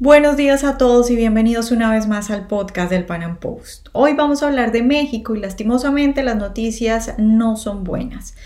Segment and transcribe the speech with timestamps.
[0.00, 3.88] Buenos días a todos y bienvenidos una vez más al podcast del Pan Am Post.
[3.90, 8.36] Hoy vamos a hablar de México y lastimosamente las noticias no son buenas.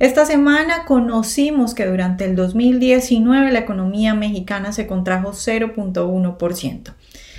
[0.00, 6.92] Esta semana conocimos que durante el 2019 la economía mexicana se contrajo 0.1%.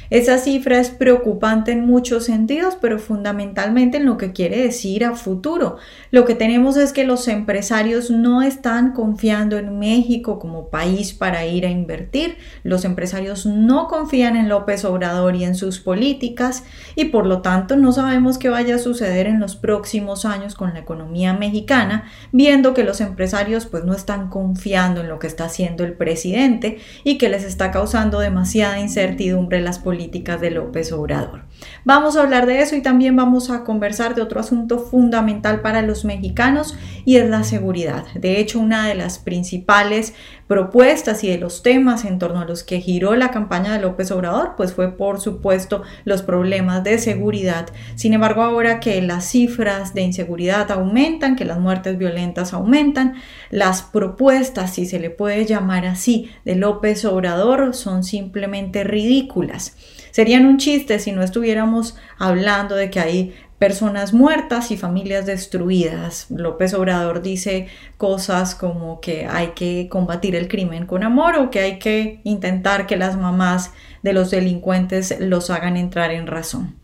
[0.10, 5.14] Esa cifra es preocupante en muchos sentidos, pero fundamentalmente en lo que quiere decir a
[5.14, 5.78] futuro.
[6.10, 11.46] Lo que tenemos es que los empresarios no están confiando en México como país para
[11.46, 12.38] ir a invertir.
[12.64, 16.64] Los empresarios no confían en López Obrador y en sus políticas
[16.96, 20.74] y por lo tanto no sabemos qué vaya a suceder en los próximos años con
[20.74, 25.46] la economía mexicana, viendo que los empresarios pues no están confiando en lo que está
[25.46, 30.94] haciendo el presidente y que les está causando demasiada incertidumbre las políticas políticas de López
[30.94, 31.42] Obrador.
[31.86, 35.82] Vamos a hablar de eso y también vamos a conversar de otro asunto fundamental para
[35.82, 38.06] los mexicanos y es la seguridad.
[38.16, 40.14] De hecho, una de las principales
[40.48, 44.10] propuestas y de los temas en torno a los que giró la campaña de López
[44.10, 47.70] Obrador, pues fue por supuesto los problemas de seguridad.
[47.96, 53.14] Sin embargo, ahora que las cifras de inseguridad aumentan, que las muertes violentas aumentan,
[53.52, 59.76] las propuestas, si se le puede llamar así, de López Obrador son simplemente ridículas.
[60.12, 66.28] Serían un chiste si no estuviéramos hablando de que hay personas muertas y familias destruidas.
[66.30, 71.60] López Obrador dice cosas como que hay que combatir el crimen con amor o que
[71.60, 73.72] hay que intentar que las mamás
[74.04, 76.76] de los delincuentes los hagan entrar en razón.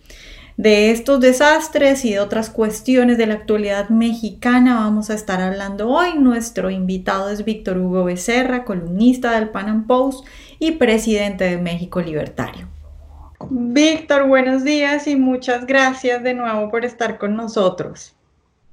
[0.57, 5.89] De estos desastres y de otras cuestiones de la actualidad mexicana vamos a estar hablando
[5.89, 6.17] hoy.
[6.17, 10.25] Nuestro invitado es Víctor Hugo Becerra, columnista del Pan Am Post
[10.57, 12.74] y presidente de México Libertario.
[13.49, 18.15] Víctor, buenos días y muchas gracias de nuevo por estar con nosotros.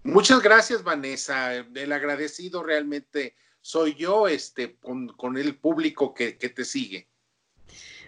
[0.04, 1.54] Muchas gracias, Vanessa.
[1.54, 7.06] El agradecido realmente soy yo este, con, el público que, te sigue.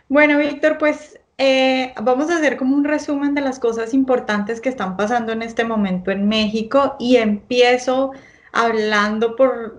[0.08, 4.68] Bueno, Víctor, pues eh, vamos a hacer como un resumen de las cosas importantes que
[4.68, 8.12] están pasando en este momento en México y empiezo
[8.52, 9.78] hablando por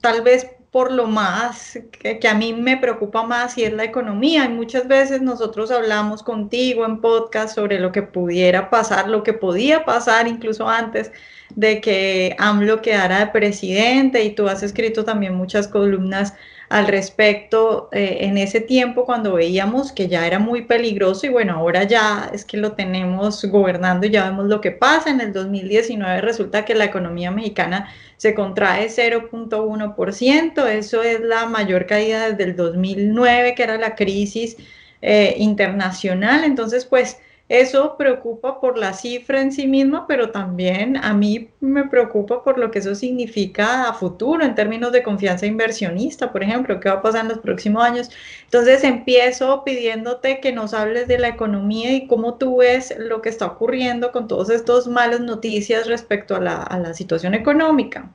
[0.00, 4.46] tal vez por lo más que, a mí me preocupa más y es la economía.
[4.46, 9.34] Y muchas veces nosotros hablamos contigo en podcast sobre lo que pudiera pasar, lo que
[9.34, 11.12] podía pasar incluso antes
[11.54, 16.34] de que AMLO quedara de presidente y tú has escrito también muchas columnas
[16.68, 21.54] al respecto eh, en ese tiempo cuando veíamos que ya era muy peligroso y bueno,
[21.54, 25.10] ahora ya es que lo tenemos gobernando y ya vemos lo que pasa.
[25.10, 31.86] En el 2019 resulta que la economía mexicana se contrae 0.1%, eso es la mayor
[31.86, 34.56] caída desde el 2009, que era la crisis
[35.02, 36.44] eh, internacional.
[36.44, 41.84] Entonces, pues eso preocupa por la cifra en sí misma, pero también a mí me
[41.84, 46.80] preocupa por lo que eso significa a futuro en términos de confianza inversionista, por ejemplo,
[46.80, 48.08] qué va a pasar en los próximos años.
[48.44, 53.28] Entonces empiezo pidiéndote que nos hables de la economía y cómo tú ves lo que
[53.28, 58.10] está ocurriendo con todas estas malas noticias respecto a la, a la situación económica.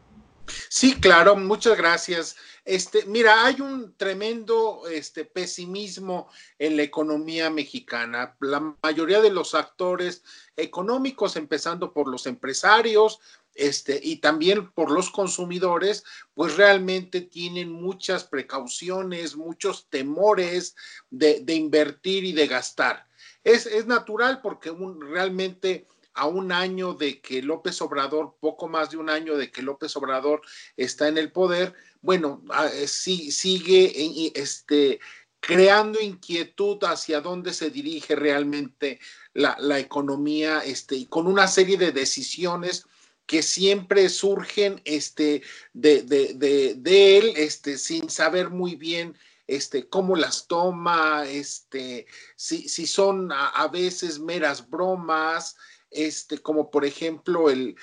[0.69, 2.35] Sí, claro, muchas gracias.
[2.65, 8.35] Este, mira, hay un tremendo este, pesimismo en la economía mexicana.
[8.41, 10.23] La mayoría de los actores
[10.55, 13.19] económicos, empezando por los empresarios,
[13.55, 16.03] este, y también por los consumidores,
[16.33, 20.75] pues realmente tienen muchas precauciones, muchos temores
[21.09, 23.05] de, invertir y de gastar.
[23.43, 25.87] Es, natural porque realmente
[26.19, 29.95] a un año de que López Obrador, poco más de un año de que López
[29.95, 30.41] Obrador
[30.75, 34.99] está en el poder, bueno, ah, eh, sí, sigue este,
[35.39, 38.99] creando inquietud hacia dónde se dirige realmente
[39.33, 42.85] la, economía este, y con una serie de decisiones
[43.25, 45.41] que siempre surgen este,
[45.71, 49.15] de, de, él este, sin saber muy bien
[49.47, 52.05] este, cómo las toma, este,
[52.35, 55.55] si, si son a, veces meras bromas,
[55.91, 57.75] este, como por ejemplo el,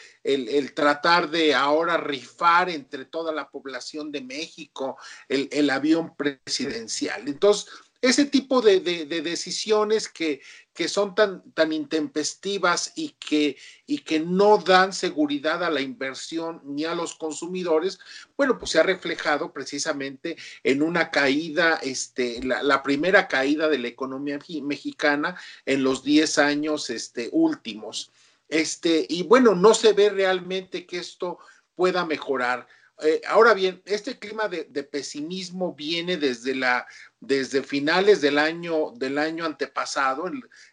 [0.74, 4.96] tratar de ahora rifar entre toda la población de México
[5.28, 7.26] el, avión presidencial.
[7.26, 7.68] Entonces,
[8.00, 10.40] ese tipo de, decisiones que,
[10.88, 13.56] son tan, tan intempestivas y que,
[13.86, 17.98] y que no dan seguridad a la inversión ni a los consumidores,
[18.36, 23.88] bueno, pues se ha reflejado precisamente en una caída, este, la, primera caída de la
[23.88, 28.12] economía mexicana en los 10 años este, últimos.
[28.48, 31.38] Este, y bueno, no se ve realmente que esto
[31.74, 32.66] pueda mejorar.
[33.02, 36.86] Eh, ahora bien, este clima de, pesimismo viene desde, la,
[37.26, 40.30] desde finales del año, del año antepasado,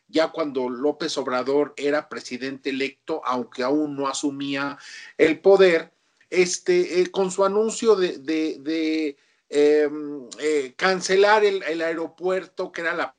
[0.07, 4.77] ya cuando López Obrador era presidente electo, aunque aún no asumía
[5.17, 5.91] el poder,
[6.29, 9.17] este, eh, con su anuncio de,
[9.49, 13.15] em, eh, cancelar el, aeropuerto, que era la,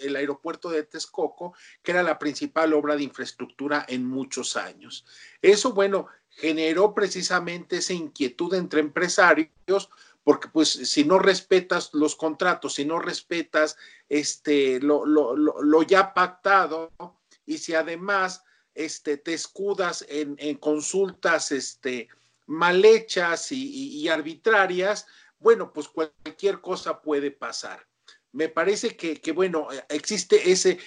[0.00, 5.04] el aeropuerto de Texcoco, que era la principal obra de infraestructura en muchos años.
[5.40, 9.90] Eso, bueno, generó precisamente esa inquietud entre empresarios,
[10.24, 13.76] porque pues si no respetas los contratos, si no respetas
[14.08, 16.92] este, lo, lo, ya pactado,
[17.44, 22.08] y si además este, te escudas en, consultas este,
[22.46, 25.06] mal hechas y, arbitrarias,
[25.38, 27.86] bueno, pues cualquier cosa puede pasar.
[28.30, 30.78] Me parece que, que, bueno, existe ese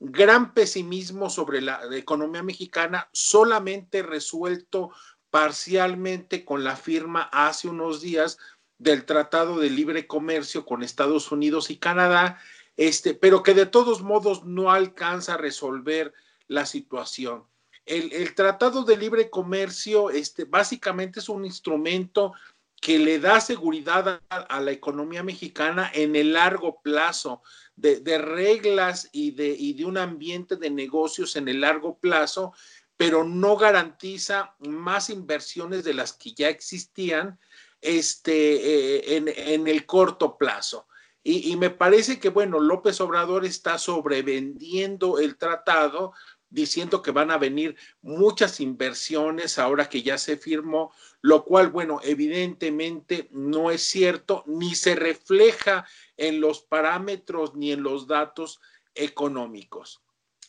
[0.00, 4.90] gran pesimismo sobre la economía mexicana, solamente resuelto
[5.30, 8.38] parcialmente con la firma hace unos días
[8.78, 12.38] del Tratado de Libre Comercio con Estados Unidos y Canadá,
[12.76, 16.14] este, pero que de todos modos no alcanza a resolver
[16.46, 17.44] la situación.
[17.84, 22.34] El, Tratado de Libre Comercio este, básicamente es un instrumento
[22.80, 27.42] que le da seguridad a, la economía mexicana en el largo plazo,
[27.74, 32.52] de, reglas y de, y de un ambiente de negocios en el largo plazo,
[32.96, 37.38] pero no garantiza más inversiones de las que ya existían
[37.80, 40.86] este, eh, en, el corto plazo.
[41.22, 46.14] Y, me parece que, bueno, López Obrador está sobrevendiendo el tratado,
[46.48, 50.90] diciendo que van a venir muchas inversiones ahora que ya se firmó,
[51.20, 55.86] lo cual, bueno, evidentemente no es cierto, ni se refleja
[56.16, 58.60] en los parámetros ni en los datos
[58.94, 60.00] económicos.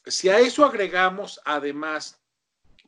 [0.06, 2.22] Si a eso agregamos, además,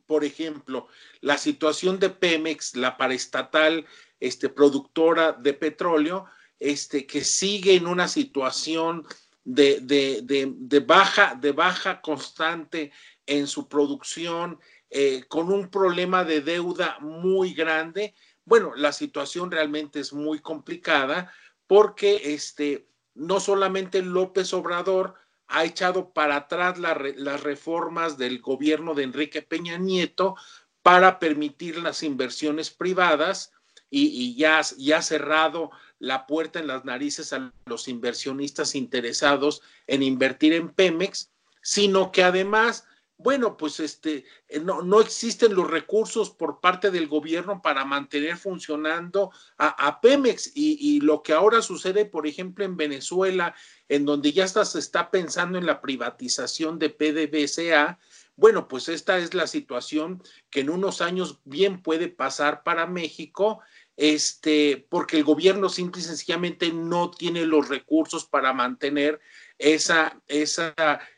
[0.06, 0.88] por ejemplo,
[1.20, 3.86] la situación de Pemex, la paraestatal
[4.22, 6.26] este, productora de petróleo,
[6.60, 9.04] este, que sigue en una situación
[9.42, 12.92] de, baja constante
[13.26, 14.60] en su producción,
[14.90, 18.14] eh, con un problema de deuda muy grande.
[18.44, 21.32] Bueno, la situación realmente es muy complicada
[21.66, 25.16] porque este, no solamente López Obrador
[25.48, 30.36] ha echado para atrás las reformas del gobierno de Enrique Peña Nieto
[30.82, 33.52] para permitir las inversiones privadas,
[33.94, 40.54] y, ya, ha cerrado la puerta en las narices a los inversionistas interesados en invertir
[40.54, 41.30] en Pemex,
[41.60, 42.86] sino que además,
[43.18, 48.38] bueno, pues este, eh, no, no existen los recursos por parte del gobierno para mantener
[48.38, 50.52] funcionando a, Pemex.
[50.54, 53.54] Y, y, lo que ahora sucede, por ejemplo, en Venezuela,
[53.88, 57.98] en donde ya se está pensando en la privatización de PDVSA,
[58.34, 63.60] bueno, pues esta es la situación que en unos años bien puede pasar para México
[63.96, 69.20] este, porque el gobierno simple y sencillamente no tiene los recursos para mantener
[69.58, 70.74] esa, esa,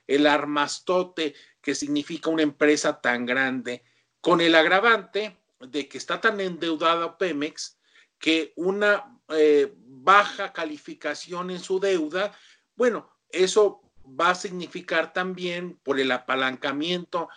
[0.06, 3.84] el armastote que significa una empresa tan grande,
[4.20, 7.78] con el agravante de que está tan endeudada Pemex
[8.18, 12.36] que una eh, baja calificación en su deuda,
[12.74, 17.28] bueno, eso va a significar también por el apalancamiento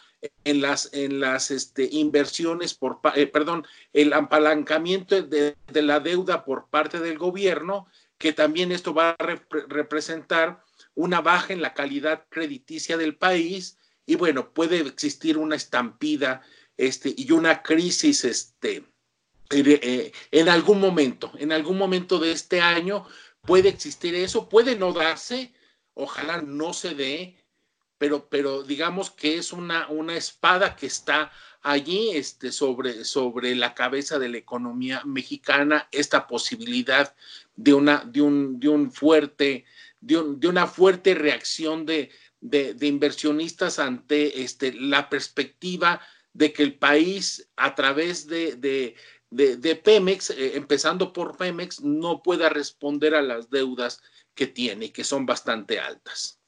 [0.44, 6.70] en las, en las este, inversiones por, eh, perdón, el apalancamiento de, la deuda por
[6.70, 7.88] parte del gobierno,
[8.18, 9.18] que también esto va a
[9.68, 10.64] representar
[10.96, 16.42] una baja en la calidad crediticia del país y bueno, puede existir una estampida
[16.78, 18.86] este, y una crisis este,
[19.50, 23.06] eh, en algún momento, en algún momento de este año
[23.42, 25.54] puede existir eso, puede no darse,
[25.98, 27.38] ojalá no se dé,
[27.98, 33.74] pero, pero digamos que es una, una espada que está allí este, sobre, sobre la
[33.74, 37.16] cabeza de la economía mexicana, esta posibilidad
[37.56, 39.66] de una, de un, de un fuerte,
[40.00, 46.00] de, una fuerte reacción de, de, inversionistas ante este, la perspectiva
[46.34, 48.56] de que el país a través de,
[49.32, 54.02] de Pemex, eh, empezando por Pemex, no pueda responder a las deudas
[54.38, 56.40] que tiene, que son bastante altas.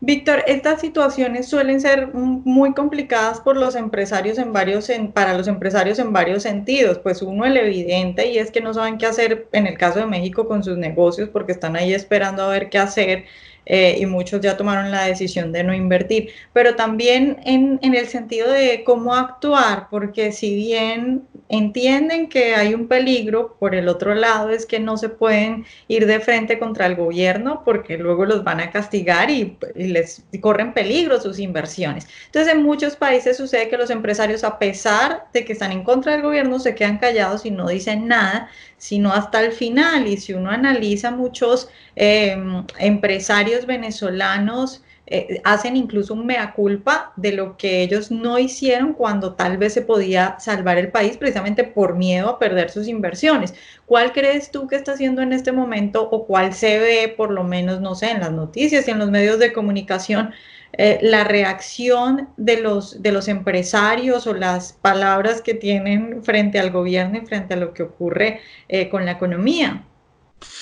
[0.00, 5.98] Víctor, estas situaciones suelen ser muy complicadas por los empresarios en varios, para los empresarios
[5.98, 6.98] en varios sentidos.
[6.98, 10.06] Pues uno el evidente y es que no saben qué hacer en el caso de
[10.06, 13.26] México con sus negocios porque están ahí esperando a ver qué hacer
[13.66, 18.06] eh, y muchos ya tomaron la decisión de no invertir, pero también en, en, el
[18.08, 24.14] sentido de cómo actuar, porque si bien entienden que hay un peligro, por el otro
[24.14, 28.44] lado es que no se pueden ir de frente contra el gobierno porque luego los
[28.44, 32.06] van a castigar y, y les corren peligro sus inversiones.
[32.26, 36.12] Entonces en muchos países sucede que los empresarios, a pesar de que están en contra
[36.12, 38.48] del gobierno, se quedan callados y no dicen nada,
[38.80, 40.08] sino hasta el final.
[40.08, 47.32] Y si uno analiza muchos em, empresarios venezolanos, eh, hacen incluso un mea culpa de
[47.32, 51.96] lo que ellos no hicieron cuando tal vez se podía salvar el país precisamente por
[51.96, 53.54] miedo a perder sus inversiones.
[53.86, 57.44] ¿Cuál crees tú que está haciendo en este momento o cuál se ve, por lo
[57.44, 60.32] menos, no sé, en las noticias y en los medios de comunicación?
[60.72, 66.70] Eh, la reacción de los, de los empresarios o las palabras que tienen frente al
[66.70, 69.84] gobierno y frente a lo que ocurre eh, con la economía.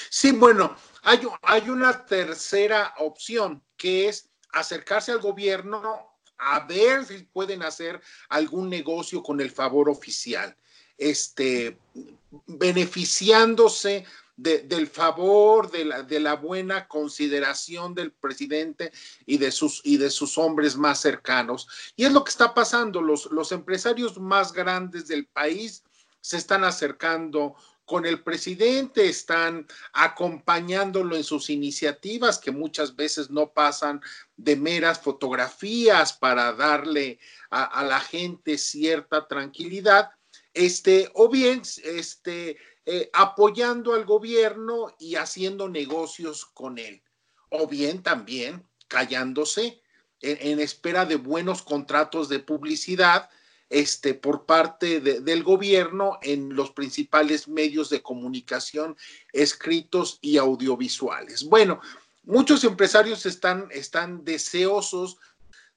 [0.08, 7.18] Sí, bueno, hay, hay una tercera opción que es acercarse al gobierno a ver si
[7.24, 8.00] pueden hacer
[8.30, 10.56] algún negocio con el favor oficial,
[10.96, 11.78] este,
[12.46, 14.06] beneficiándose
[14.38, 18.92] del favor, de la, de la, buena consideración del presidente
[19.26, 21.66] y de, sus, y de sus hombres más cercanos.
[21.96, 23.02] Y es lo que está pasando.
[23.02, 25.82] Los, los empresarios más grandes del país
[26.20, 27.56] se están acercando
[27.88, 34.02] con el presidente, están acompañándolo en sus iniciativas que muchas veces no pasan
[34.36, 37.18] de meras fotografías para darle
[37.50, 40.10] a, la gente cierta tranquilidad,
[40.58, 47.00] este, o bien este, eh, apoyando al gobierno y haciendo negocios con él,
[47.48, 49.80] o bien también callándose
[50.20, 53.30] en espera de buenos contratos de publicidad
[53.70, 58.96] este, por parte del gobierno en los principales medios de comunicación
[59.32, 61.44] escritos y audiovisuales.
[61.44, 61.80] Bueno,
[62.24, 65.18] muchos empresarios están, están deseosos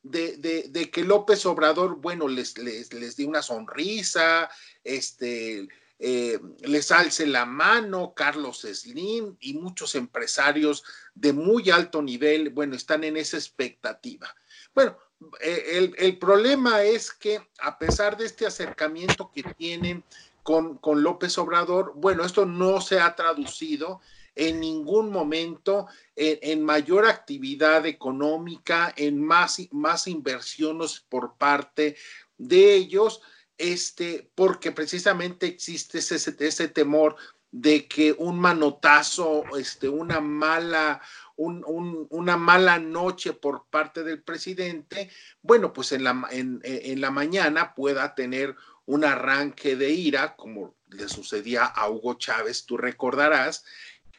[0.04, 4.50] de, que López Obrador, bueno, les, les, les dé una sonrisa,
[4.84, 5.68] este,
[6.04, 12.76] eh, les alce la mano, Carlos Slim y muchos empresarios de muy alto nivel, bueno,
[12.76, 14.36] están en esa expectativa.
[14.74, 14.98] Bueno,
[15.40, 20.04] eh, el, problema es que a pesar de este acercamiento que tienen
[20.42, 24.02] con, López Obrador, bueno, esto no se ha traducido
[24.42, 31.96] en ningún momento en, mayor actividad económica, en más, más inversiones por parte
[32.40, 33.22] de ellos,
[33.56, 37.18] este, porque precisamente existe ese, ese temor
[37.52, 41.02] de que un manotazo, este, una mala,
[41.36, 45.12] una mala noche por parte del presidente,
[45.44, 46.62] bueno, pues en la, en,
[47.00, 48.56] la mañana pueda tener
[48.86, 53.64] un arranque de ira, como le sucedía a Hugo Chávez, tú recordarás,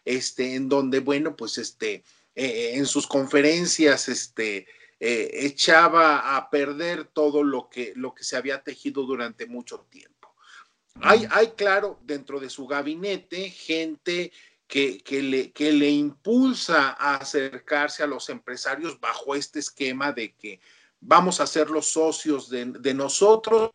[0.05, 2.05] este, en donde, bueno, pues este,
[2.35, 4.67] eh, en sus conferencias, este,
[5.01, 10.35] eh, echaba a perder todo lo que, lo que se había tejido durante mucho tiempo.
[11.01, 14.33] Hay, hay, claro, dentro de su gabinete gente
[14.73, 20.61] que, le, que le impulsa a acercarse a los empresarios bajo este esquema de que
[20.99, 23.71] vamos a ser los socios de, nosotros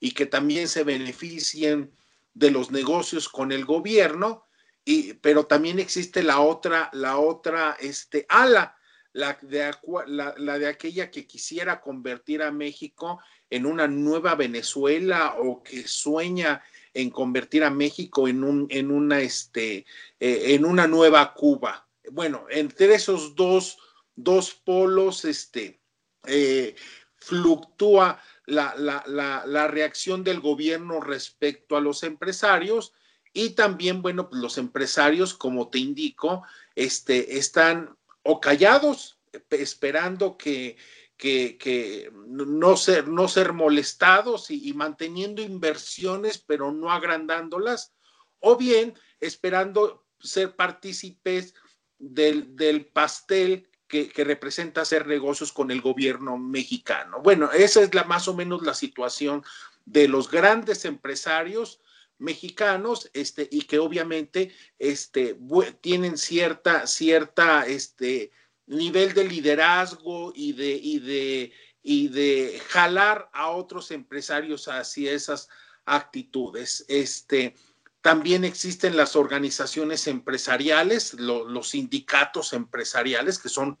[0.00, 1.92] y que también se beneficien
[2.32, 4.46] de los negocios con el gobierno,
[4.88, 8.74] y, pero también existe la otra, la otra este, ala,
[9.12, 9.70] la de,
[10.06, 15.86] la, la de aquella que quisiera convertir a México en una nueva Venezuela o que
[15.86, 16.62] sueña
[16.94, 19.84] en convertir a México en, un, en, una, este,
[20.18, 21.86] eh, en una nueva Cuba.
[22.10, 23.76] Bueno, entre esos dos,
[24.16, 25.82] dos polos este,
[26.26, 26.74] eh,
[27.16, 29.04] fluctúa la, la,
[29.44, 32.94] la, reacción del gobierno respecto a los empresarios
[33.32, 36.44] y también, bueno, pues los empresarios, como te indico,
[36.74, 39.18] este, están o callados,
[39.50, 40.76] esperando que,
[41.16, 47.92] que, no, ser, no ser molestados y, manteniendo inversiones, pero no agrandándolas,
[48.40, 51.54] o bien esperando ser partícipes
[51.98, 57.20] del, del pastel que, que, representa hacer negocios con el gobierno mexicano.
[57.22, 59.42] Bueno, esa es la, más o menos la situación
[59.86, 61.80] de los grandes empresarios
[62.18, 65.38] mexicanos este, y que obviamente este,
[65.80, 68.30] tienen cierta, cierta este,
[68.66, 75.48] nivel de liderazgo y de, y de, y de jalar a otros empresarios hacia esas
[75.86, 76.84] actitudes.
[76.88, 77.54] Este,
[78.00, 83.78] también existen las organizaciones empresariales, los sindicatos empresariales, que son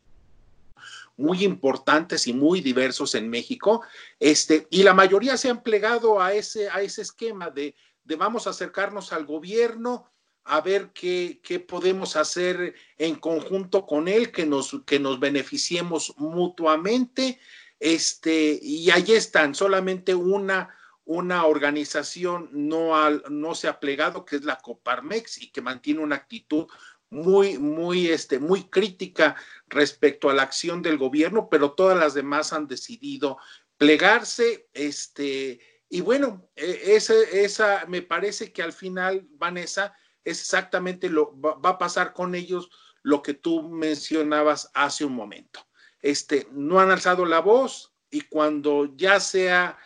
[1.16, 3.82] muy importantes y muy diversos en México,
[4.20, 7.74] este, y la mayoría se han plegado a ese, a ese esquema de,
[8.08, 10.10] de vamos a acercarnos al gobierno,
[10.44, 17.38] a ver qué, podemos hacer en conjunto con él, que nos, que nos beneficiemos mutuamente.
[17.78, 20.74] Este, y ahí están, solamente una,
[21.04, 26.16] una organización no, no se ha plegado, que es la Coparmex, y que mantiene una
[26.16, 26.66] actitud
[27.10, 29.36] muy, muy, este, muy crítica
[29.66, 33.36] respecto a la acción del gobierno, pero todas las demás han decidido
[33.76, 41.38] plegarse, este, y bueno, e, esa me parece que al final, Vanessa, es exactamente lo
[41.40, 42.70] va, a pasar con ellos
[43.02, 45.66] lo que tú mencionabas hace un momento.
[46.00, 49.78] este, no han alzado la voz y cuando ya sea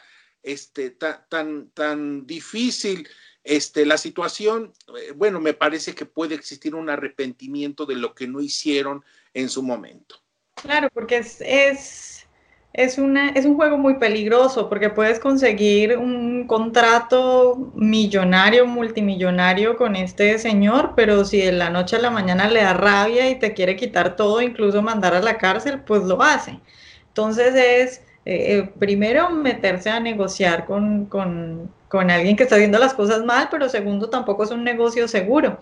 [0.42, 3.08] este, tan, tan, difícil
[3.44, 8.26] este, la situación, eh, bueno, me parece que puede existir un arrepentimiento de lo que
[8.26, 9.04] no hicieron
[9.34, 10.22] en su momento.
[10.56, 12.21] Claro, porque es,
[12.72, 19.94] es, una, es un juego muy peligroso, porque puedes conseguir un contrato millonario, multimillonario con
[19.96, 23.52] este señor, pero si de la noche a la mañana le da rabia y te
[23.52, 26.60] quiere quitar todo, incluso mandar a la cárcel, pues lo hace.
[27.08, 31.70] Entonces es eh, eh, primero meterse a negociar con, con,
[32.10, 35.58] alguien que está haciendo las cosas mal, pero segundo tampoco es un negocio seguro.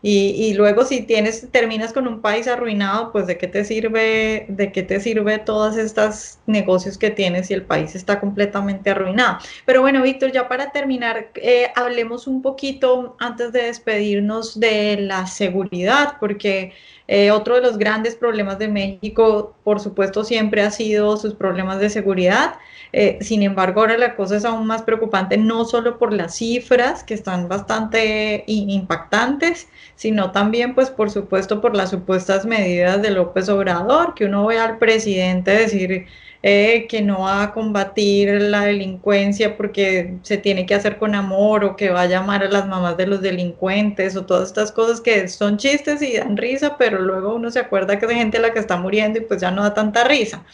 [0.00, 4.46] Y, y, luego si tienes, terminas con un país arruinado, pues de qué te sirve,
[4.48, 9.38] de qué te sirve todos estos negocios que tienes si el país está completamente arruinado.
[9.66, 15.26] Pero bueno, Víctor, ya para terminar, eh, hablemos un poquito antes de despedirnos de la
[15.26, 16.72] seguridad, porque
[17.08, 21.80] eh, otro de los grandes problemas de México, por supuesto, siempre ha sido sus problemas
[21.80, 22.56] de seguridad.
[22.92, 27.04] Eh, sin embargo, ahora la cosa es aún más preocupante, no solo por las cifras,
[27.04, 33.48] que están bastante impactantes, sino también, pues, por supuesto, por las supuestas medidas de López
[33.48, 36.06] Obrador, que uno ve al presidente decir
[36.42, 41.64] eh, que no va a combatir la delincuencia porque se tiene que hacer con amor
[41.64, 45.00] o que va a llamar a las mamás de los delincuentes o todas estas cosas
[45.00, 48.52] que son chistes y dan risa, pero luego uno se acuerda que es gente la
[48.52, 50.44] que está muriendo y pues ya no da tanta risa.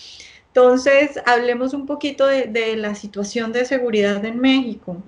[0.47, 5.03] Entonces, hablemos un poquito de, la situación de seguridad en México.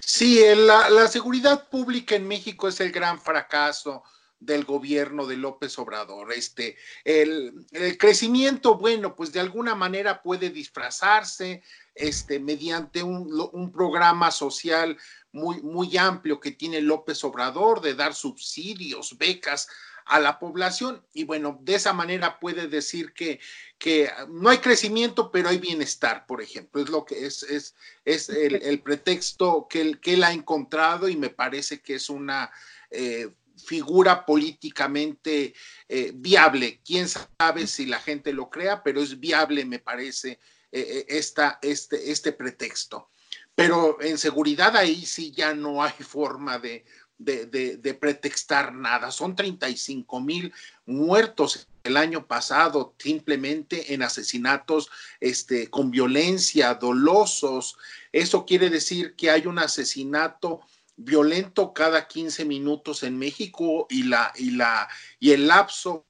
[0.00, 4.02] Sí, la, la seguridad pública en México es el gran fracaso
[4.38, 6.32] del gobierno de López Obrador.
[6.32, 7.66] Este, el,
[7.98, 11.62] crecimiento, bueno, pues de alguna manera puede disfrazarse
[11.94, 14.98] este, mediante un, un, programa social
[15.32, 19.68] muy, muy amplio que tiene López Obrador de dar subsidios, becas
[20.06, 23.40] a la población y bueno, de esa manera puede decir que,
[23.76, 27.74] que no hay crecimiento, pero hay bienestar, por ejemplo, es lo que es, es,
[28.04, 32.52] es el, pretexto que él, que él ha encontrado y me parece que es una
[32.90, 35.54] eh, figura políticamente
[35.88, 36.80] eh, viable.
[36.84, 40.32] Quién sabe si la gente lo crea, pero es viable, me parece,
[40.72, 43.10] eh, eh, esta, este, este pretexto.
[43.54, 46.84] Pero en seguridad ahí sí ya no hay forma de,
[47.18, 49.10] de, pretextar nada.
[49.10, 50.52] Son 35 mil
[50.84, 57.78] muertos el año pasado simplemente en asesinatos este, con violencia, dolosos.
[58.12, 60.60] Eso quiere decir que hay un asesinato
[60.96, 66.06] violento cada 15 minutos en México y, la, y, la, y el lapso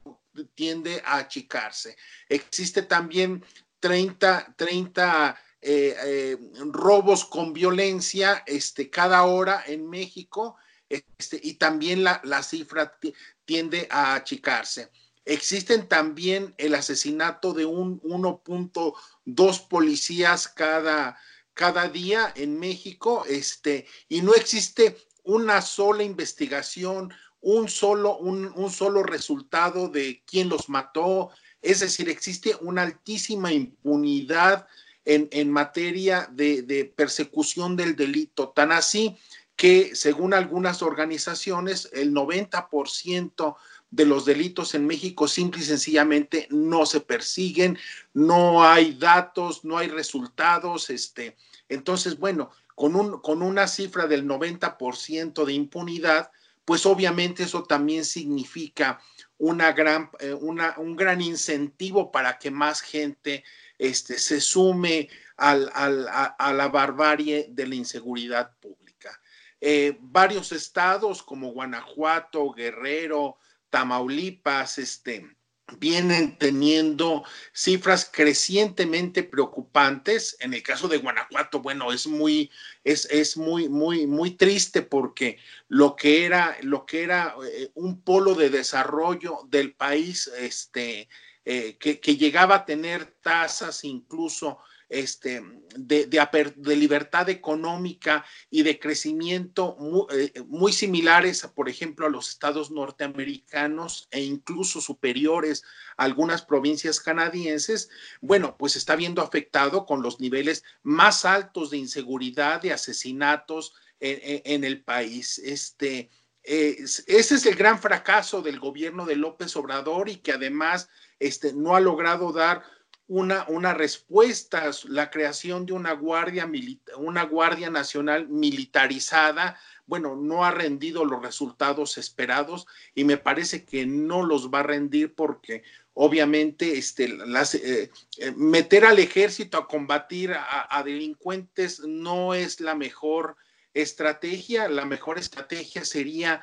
[0.55, 1.97] tiende a achicarse.
[2.29, 3.45] Existe también
[3.81, 6.37] 30, 30 eh, eh,
[6.71, 10.57] robos con violencia este, cada hora en México
[10.89, 12.97] este, y también la, la cifra
[13.45, 14.91] tiende a achicarse.
[15.25, 21.19] Existen también el asesinato de un 1.2 policías cada,
[21.57, 29.03] cada día en México, este, y no existe una sola investigación, un solo, un, solo
[29.03, 31.31] resultado de quién los mató.
[31.63, 34.67] Es decir, existe una altísima impunidad
[35.07, 39.17] en, en materia de, de, persecución del delito, tan así
[39.57, 43.57] que según algunas organizaciones, el 90%
[43.91, 47.79] de los delitos en México simple y sencillamente no se persiguen,
[48.13, 51.37] no hay datos, no hay resultados, este,
[51.69, 56.31] entonces, bueno, con, un, con una cifra del 90% de impunidad,
[56.65, 59.01] pues obviamente eso también significa
[59.39, 63.45] una gran, eh, una, un gran incentivo para que más gente
[63.79, 69.21] este, se sume al, al, a, la barbarie de la inseguridad pública.
[69.61, 73.39] Eh, varios estados como Guanajuato, Guerrero,
[73.77, 75.37] Tamaulipas, este,
[75.79, 80.35] vienen teniendo cifras crecientemente preocupantes.
[80.41, 82.51] En el caso de Guanajuato, bueno, es muy,
[82.85, 85.37] es, es muy, muy, muy triste porque
[85.69, 91.11] lo que era, lo que era eh, un polo de desarrollo del país, este,
[91.45, 95.43] eh, que, que, llegaba a tener tasas incluso este,
[95.77, 99.77] de, libertad económica y de crecimiento
[100.11, 105.65] eh, muy, similares, por ejemplo, a los estados norteamericanos e incluso superiores
[105.97, 107.89] a algunas provincias canadienses,
[108.21, 114.65] bueno, pues está viendo afectado con los niveles más altos de inseguridad, de asesinatos en,
[114.65, 115.39] el país.
[115.39, 116.11] Este,
[116.43, 121.75] ese es el gran fracaso del gobierno de López Obrador y que además este, no
[121.75, 122.63] ha logrado dar
[123.09, 126.51] una, una respuesta, la creación de una guardia,
[126.97, 133.87] una guardia nacional militarizada, bueno, no ha rendido los resultados esperados y me parece que
[133.87, 135.63] no los va a rendir porque
[135.99, 143.37] obviamente, este, eh, eh, meter al ejército a combatir a, delincuentes no es la mejor
[143.73, 144.69] estrategia.
[144.69, 146.43] La mejor estrategia sería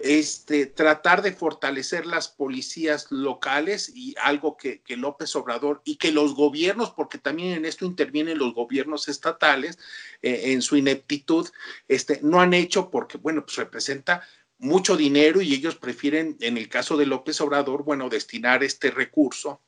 [0.00, 6.34] este, tratar de fortalecer las policías locales y algo que, López Obrador y que los
[6.34, 9.78] gobiernos, porque también en esto intervienen los gobiernos estatales
[10.22, 11.48] eh, en su ineptitud,
[11.88, 14.22] este, no han hecho porque, bueno, pues representa
[14.58, 19.60] mucho dinero y ellos prefieren, en el caso de López Obrador, bueno, destinar este recurso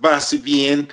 [0.00, 0.88] más bien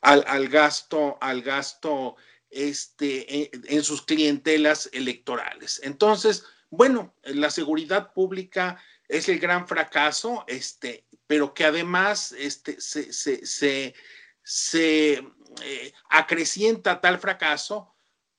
[0.00, 2.16] al, gasto, al gasto
[2.50, 5.80] este, en, sus clientelas electorales.
[5.84, 13.12] Entonces, bueno, la seguridad pública es el gran fracaso, este, pero que además este, se,
[13.12, 13.94] se,
[14.42, 15.14] se,
[15.62, 17.92] eh, acrecienta tal fracaso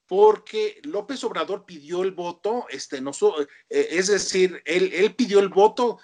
[0.07, 3.11] porque López Obrador pidió el voto, este, no,
[3.69, 5.99] eh, es decir, él, él pidió el voto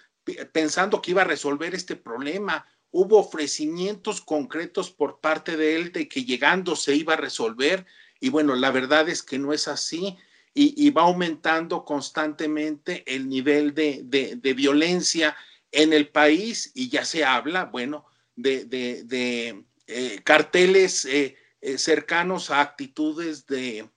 [0.52, 2.66] pensando que iba a resolver este problema.
[2.92, 7.86] Hubo ofrecimientos concretos por parte de él de que llegando se iba a resolver
[8.20, 10.18] y bueno, la verdad es que no es así
[10.60, 15.36] y, va aumentando constantemente el nivel de, de, violencia
[15.72, 21.38] en el país y ya se habla, bueno, de, de eh, carteles eh,
[21.78, 23.88] cercanos a actitudes de,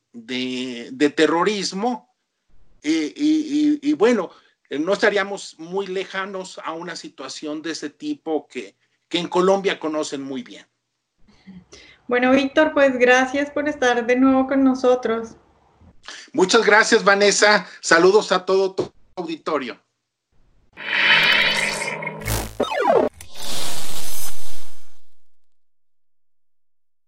[1.17, 2.15] terrorismo
[2.83, 4.31] y, bueno,
[4.69, 8.77] no estaríamos muy lejanos a una situación de ese tipo que,
[9.09, 10.67] que en Colombia conocen muy bien.
[12.07, 15.37] Bueno, Víctor, pues gracias por estar de nuevo con nosotros.
[16.33, 17.67] Muchas gracias, Vanessa.
[17.81, 19.79] Saludos a todo tu auditorio.